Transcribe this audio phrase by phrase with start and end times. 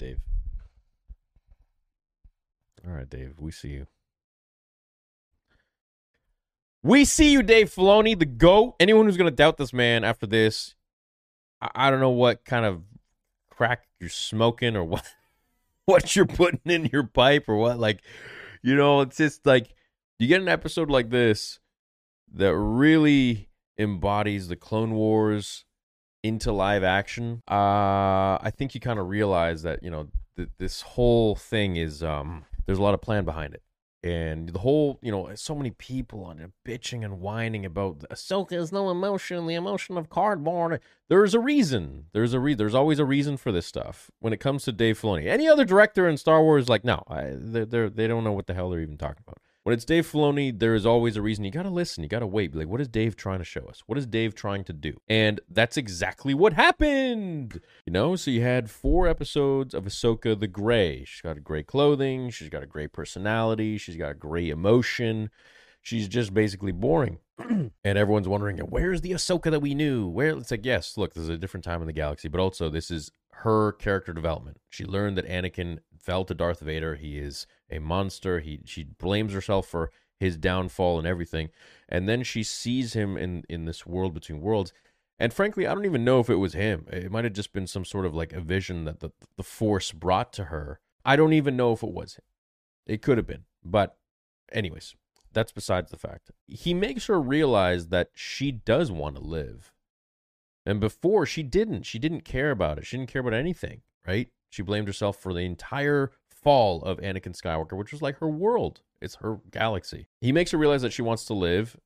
[0.00, 0.18] Dave.
[2.86, 3.34] All right, Dave.
[3.38, 3.86] We see you.
[6.82, 8.76] We see you, Dave Filoni, the GOAT.
[8.80, 10.74] Anyone who's going to doubt this man after this,
[11.60, 12.80] I, I don't know what kind of
[13.50, 15.04] crack you're smoking or what
[15.84, 17.78] what you're putting in your pipe or what.
[17.78, 18.00] Like,
[18.62, 19.74] you know, it's just like
[20.18, 21.60] you get an episode like this
[22.32, 25.66] that really embodies the Clone Wars
[26.22, 27.42] into live action.
[27.50, 32.02] Uh, I think you kind of realize that you know th- this whole thing is
[32.02, 33.62] um, there's a lot of plan behind it.
[34.02, 38.52] And the whole, you know, so many people on it bitching and whining about Ahsoka
[38.52, 40.80] has no emotion, the emotion of cardboard.
[41.10, 42.06] There's a reason.
[42.14, 44.10] There's a re- There's always a reason for this stuff.
[44.18, 47.32] When it comes to Dave Filoni, any other director in Star Wars, like no, I,
[47.34, 49.38] they're, they're they don't know what the hell they're even talking about.
[49.70, 51.44] When it's Dave Filoni, there is always a reason.
[51.44, 52.02] You got to listen.
[52.02, 52.50] You got to wait.
[52.50, 53.84] Be like, what is Dave trying to show us?
[53.86, 55.00] What is Dave trying to do?
[55.06, 57.60] And that's exactly what happened.
[57.86, 61.04] You know, so you had four episodes of Ahsoka the Gray.
[61.04, 62.30] She's got gray clothing.
[62.30, 63.78] She's got a gray personality.
[63.78, 65.30] She's got a gray emotion.
[65.80, 67.18] She's just basically boring.
[67.38, 70.08] and everyone's wondering, where's the Ahsoka that we knew?
[70.08, 72.70] Where it's like, yes, look, this is a different time in the galaxy, but also
[72.70, 74.60] this is her character development.
[74.68, 76.96] She learned that Anakin fell to Darth Vader.
[76.96, 78.40] He is a monster.
[78.40, 81.48] He she blames herself for his downfall and everything.
[81.88, 84.72] And then she sees him in in this world between worlds.
[85.18, 86.86] And frankly, I don't even know if it was him.
[86.90, 89.92] It might have just been some sort of like a vision that the the force
[89.92, 90.80] brought to her.
[91.04, 92.24] I don't even know if it was him.
[92.86, 93.44] It could have been.
[93.64, 93.96] But
[94.52, 94.94] anyways,
[95.32, 96.30] that's besides the fact.
[96.46, 99.72] He makes her realize that she does want to live.
[100.66, 101.84] And before she didn't.
[101.84, 102.86] She didn't care about it.
[102.86, 104.28] She didn't care about anything, right?
[104.50, 108.80] She blamed herself for the entire fall of Anakin Skywalker, which was like her world.
[109.00, 110.08] It's her galaxy.
[110.20, 111.76] He makes her realize that she wants to live,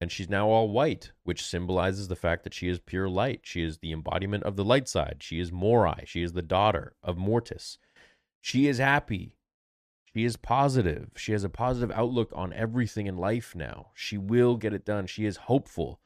[0.00, 3.40] and she's now all white, which symbolizes the fact that she is pure light.
[3.42, 5.16] She is the embodiment of the light side.
[5.20, 6.04] She is Morai.
[6.04, 7.78] She is the daughter of Mortis.
[8.40, 9.34] She is happy.
[10.12, 11.10] She is positive.
[11.16, 13.88] She has a positive outlook on everything in life now.
[13.94, 15.06] She will get it done.
[15.06, 16.00] She is hopeful.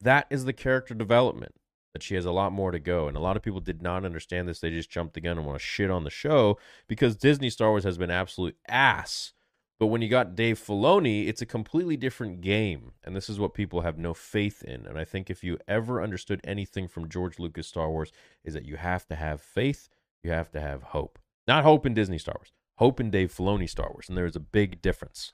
[0.00, 1.54] That is the character development
[1.96, 3.08] that she has a lot more to go.
[3.08, 4.60] And a lot of people did not understand this.
[4.60, 6.58] They just jumped the gun and want to shit on the show
[6.88, 9.32] because Disney Star Wars has been absolute ass.
[9.80, 12.92] But when you got Dave Filoni, it's a completely different game.
[13.02, 14.84] And this is what people have no faith in.
[14.84, 18.12] And I think if you ever understood anything from George Lucas Star Wars,
[18.44, 19.88] is that you have to have faith,
[20.22, 21.18] you have to have hope.
[21.48, 24.10] Not hope in Disney Star Wars, hope in Dave Filoni Star Wars.
[24.10, 25.32] And there is a big difference.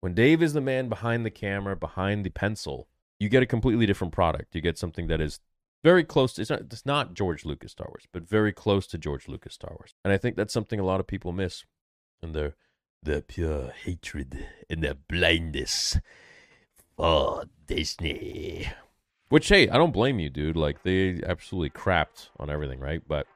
[0.00, 2.88] When Dave is the man behind the camera, behind the pencil,
[3.18, 4.54] you get a completely different product.
[4.54, 5.40] You get something that is
[5.84, 8.98] very close to it's not it's not George Lucas Star Wars, but very close to
[8.98, 9.94] George Lucas Star Wars.
[10.04, 11.64] And I think that's something a lot of people miss
[12.22, 12.54] in their
[13.02, 15.98] their pure hatred and their blindness
[16.96, 18.68] for Disney.
[19.28, 20.56] Which hey, I don't blame you, dude.
[20.56, 23.02] Like they absolutely crapped on everything, right?
[23.06, 23.26] But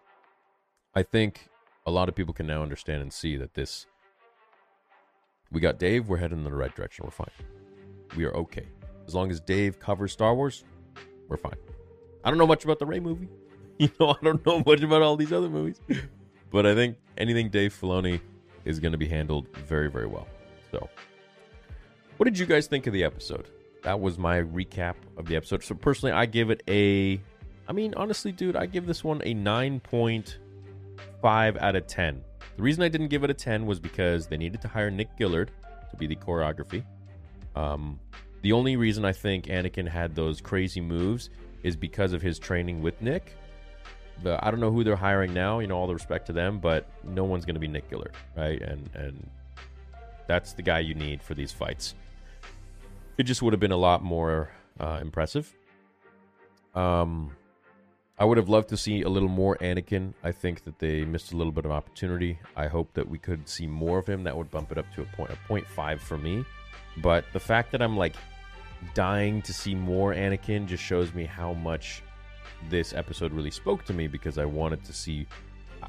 [0.94, 1.48] I think
[1.86, 3.86] a lot of people can now understand and see that this
[5.53, 7.04] we got Dave, we're heading in the right direction.
[7.04, 7.28] We're fine.
[8.16, 8.66] We are okay.
[9.06, 10.65] As long as Dave covers Star Wars,
[11.28, 11.56] we're fine.
[12.24, 13.28] I don't know much about the Rey movie.
[13.78, 15.80] You know, I don't know much about all these other movies.
[16.51, 18.21] But I think anything Dave Filoni
[18.65, 20.28] is going to be handled very, very well.
[20.71, 20.89] So,
[22.19, 23.48] what did you guys think of the episode?
[23.83, 25.65] That was my recap of the episode.
[25.65, 27.21] So, personally, I give it a.
[27.66, 32.22] I mean, honestly, dude, I give this one a 9.5 out of 10.
[32.57, 35.09] The reason I didn't give it a 10 was because they needed to hire Nick
[35.18, 35.51] Gillard
[35.91, 36.84] to be the choreography.
[37.57, 37.98] Um,
[38.42, 41.30] the only reason I think Anakin had those crazy moves
[41.62, 43.34] is because of his training with Nick.
[44.22, 46.59] The, I don't know who they're hiring now, you know, all the respect to them,
[46.59, 48.60] but no one's going to be Nick Gillard, right?
[48.60, 49.30] And and
[50.26, 51.94] That's the guy you need for these fights.
[53.18, 54.50] It just would have been a lot more
[54.80, 55.53] uh, impressive.
[56.74, 57.32] Um,
[58.18, 60.15] I would have loved to see a little more Anakin.
[60.22, 62.38] I think that they missed a little bit of opportunity.
[62.56, 64.24] I hope that we could see more of him.
[64.24, 66.44] That would bump it up to a point, a point five for me.
[66.98, 68.16] But the fact that I'm like
[68.94, 72.02] dying to see more Anakin just shows me how much
[72.68, 75.26] this episode really spoke to me because I wanted to see.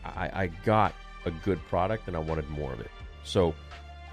[0.03, 0.93] I, I got
[1.25, 2.91] a good product and I wanted more of it.
[3.23, 3.53] So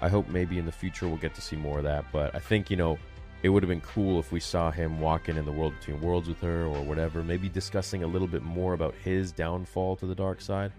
[0.01, 2.05] I hope maybe in the future we'll get to see more of that.
[2.11, 2.97] But I think you know
[3.43, 6.29] it would have been cool if we saw him walking in the world between worlds
[6.29, 10.15] with her or whatever, maybe discussing a little bit more about his downfall to the
[10.15, 10.71] dark side.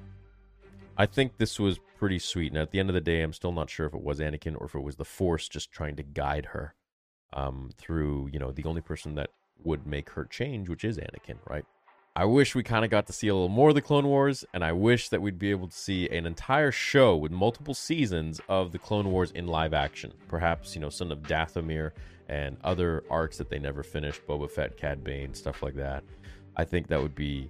[0.97, 3.51] I think this was pretty sweet, and at the end of the day, I'm still
[3.51, 6.03] not sure if it was Anakin or if it was the Force just trying to
[6.03, 6.75] guide her
[7.33, 9.31] um, through, you know, the only person that
[9.65, 11.65] would make her change, which is Anakin, right?
[12.15, 14.45] I wish we kind of got to see a little more of the Clone Wars,
[14.53, 18.39] and I wish that we'd be able to see an entire show with multiple seasons
[18.51, 20.13] of the Clone Wars in live action.
[20.29, 21.93] Perhaps, you know, Son of Dathomir
[22.29, 26.05] and other arcs that they never finished, Boba Fett, Cad Bane, stuff like that.
[26.55, 27.49] I think that would be.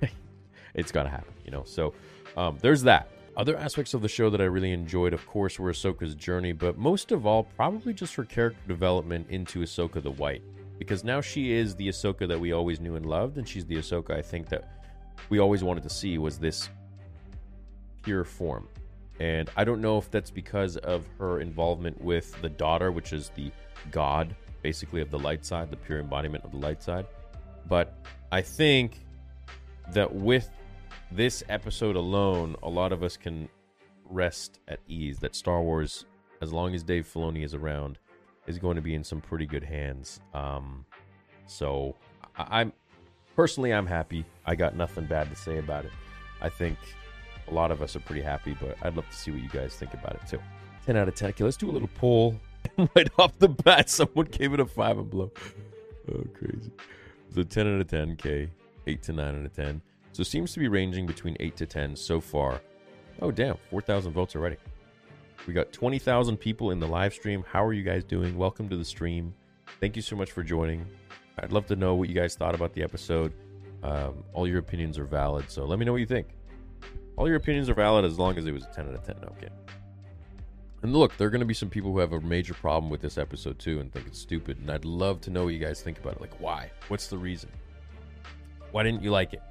[0.74, 1.64] it's got to happen, you know?
[1.64, 1.92] So
[2.38, 3.10] um, there's that.
[3.34, 6.76] Other aspects of the show that I really enjoyed, of course, were Ahsoka's journey, but
[6.76, 10.42] most of all, probably just her character development into Ahsoka the White.
[10.78, 13.76] Because now she is the Ahsoka that we always knew and loved, and she's the
[13.76, 14.82] Ahsoka I think that
[15.30, 16.68] we always wanted to see was this
[18.02, 18.68] pure form.
[19.18, 23.30] And I don't know if that's because of her involvement with the daughter, which is
[23.30, 23.50] the
[23.90, 27.06] god, basically, of the light side, the pure embodiment of the light side.
[27.66, 27.94] But
[28.30, 29.06] I think
[29.92, 30.50] that with
[31.10, 33.48] this episode alone, a lot of us can
[34.08, 36.04] rest at ease that Star Wars,
[36.40, 37.98] as long as Dave Filoni is around,
[38.46, 40.20] is going to be in some pretty good hands.
[40.34, 40.84] Um,
[41.46, 41.94] so
[42.36, 42.72] I, I'm
[43.36, 44.24] personally, I'm happy.
[44.46, 45.92] I got nothing bad to say about it.
[46.40, 46.78] I think
[47.48, 49.74] a lot of us are pretty happy, but I'd love to see what you guys
[49.74, 50.40] think about it too.
[50.86, 51.30] 10 out of 10.
[51.30, 52.38] Okay, let's do a little poll.
[52.96, 55.30] right off the bat, someone gave it a 5 and below.
[56.12, 56.72] Oh, crazy.
[57.34, 58.48] So 10 out of 10, K.
[58.86, 59.80] 8 to 9 out of 10.
[60.12, 62.60] So it seems to be ranging between 8 to 10 so far.
[63.22, 63.56] Oh, damn.
[63.70, 64.56] 4,000 votes already.
[65.46, 67.42] We got 20,000 people in the live stream.
[67.50, 68.36] How are you guys doing?
[68.36, 69.34] Welcome to the stream.
[69.80, 70.84] Thank you so much for joining.
[71.38, 73.32] I'd love to know what you guys thought about the episode.
[73.82, 76.28] Um, all your opinions are valid, so let me know what you think.
[77.16, 79.16] All your opinions are valid as long as it was a 10 out of 10.
[79.16, 79.48] Okay.
[80.82, 83.00] And look, there are going to be some people who have a major problem with
[83.00, 84.58] this episode too and think it's stupid.
[84.58, 86.20] And I'd love to know what you guys think about it.
[86.20, 86.70] Like, why?
[86.88, 87.50] What's the reason?
[88.72, 89.42] Why didn't you like it?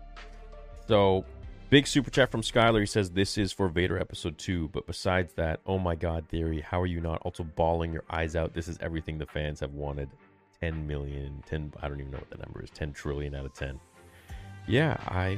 [0.91, 1.23] So,
[1.69, 2.81] big super chat from Skylar.
[2.81, 4.71] He says, This is for Vader episode 2.
[4.73, 8.35] But besides that, oh my God, Theory, how are you not also bawling your eyes
[8.35, 8.53] out?
[8.53, 10.09] This is everything the fans have wanted.
[10.59, 13.53] 10 million, 10, I don't even know what the number is, 10 trillion out of
[13.53, 13.79] 10.
[14.67, 15.37] Yeah, I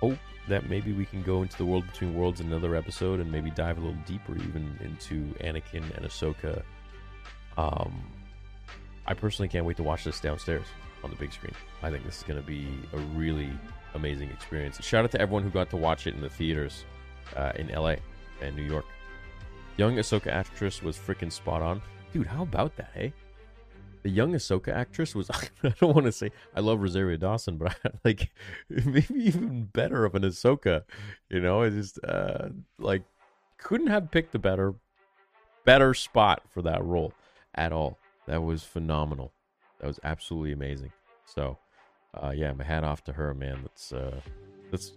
[0.00, 0.18] hope
[0.48, 3.52] that maybe we can go into the world between worlds in another episode and maybe
[3.52, 6.64] dive a little deeper even into Anakin and Ahsoka.
[7.56, 8.02] Um,
[9.06, 10.66] I personally can't wait to watch this downstairs
[11.04, 11.54] on the big screen.
[11.80, 13.52] I think this is going to be a really
[13.94, 14.82] amazing experience.
[14.84, 16.84] Shout out to everyone who got to watch it in the theaters
[17.36, 17.96] uh, in LA
[18.40, 18.86] and New York.
[19.76, 21.80] Young Ahsoka actress was freaking spot on.
[22.12, 23.12] Dude, how about that, hey?
[24.02, 25.30] the young Ahsoka actress was
[25.62, 28.30] I don't want to say I love Rosario Dawson, but I, like
[28.68, 30.84] maybe even better of an Ahsoka.
[31.28, 32.48] You know, it just uh,
[32.78, 33.02] like
[33.58, 34.74] couldn't have picked a better
[35.64, 37.12] better spot for that role
[37.54, 37.98] at all.
[38.26, 39.32] That was phenomenal.
[39.80, 40.92] That was absolutely amazing.
[41.24, 41.58] So,
[42.14, 43.60] uh, yeah, my hat off to her, man.
[43.62, 44.20] That's uh,
[44.70, 44.92] that's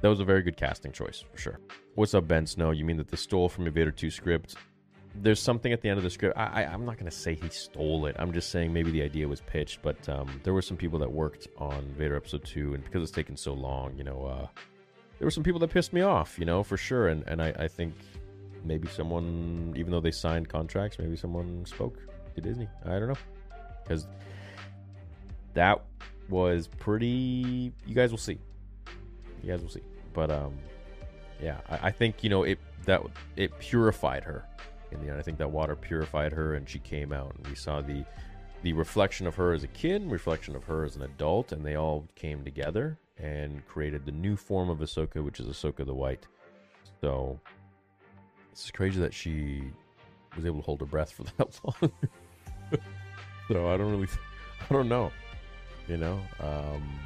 [0.00, 1.60] that was a very good casting choice for sure.
[1.94, 2.70] What's up, Ben Snow?
[2.70, 4.56] You mean that the stole from Invader 2 script
[5.14, 6.36] there's something at the end of the script.
[6.36, 8.16] I, I, am not to say he stole it.
[8.18, 11.12] I'm just saying maybe the idea was pitched, but um, there were some people that
[11.12, 14.46] worked on Vader Episode 2, and because it's taken so long, you know, uh,
[15.18, 17.08] there were some people that pissed me off, you know, for sure.
[17.08, 17.94] And, and I, I think
[18.64, 21.98] maybe someone, even though they signed contracts, maybe someone spoke
[22.34, 22.68] to Disney.
[22.84, 23.18] I don't know.
[23.82, 24.08] Because
[25.52, 25.84] that
[26.28, 27.72] was pretty.
[27.86, 28.38] You guys will see.
[29.42, 29.82] You guys will see.
[30.12, 30.54] But um,
[31.42, 33.02] yeah, I, I think, you know, it that
[33.36, 34.44] it purified her
[34.90, 35.18] in the end.
[35.18, 38.04] I think that water purified her, and she came out, and we saw the
[38.62, 41.76] the reflection of her as a kid, reflection of her as an adult, and they
[41.76, 46.26] all came together and created the new form of Ahsoka, which is Ahsoka the White.
[47.00, 47.38] So
[48.50, 49.62] it's crazy that she
[50.34, 51.92] was able to hold her breath for that long.
[53.48, 54.08] so I don't really,
[54.70, 55.12] I don't know,
[55.88, 56.20] you know.
[56.40, 56.98] Um,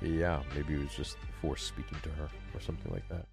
[0.00, 3.26] yeah, maybe it was just force speaking to her or something like that.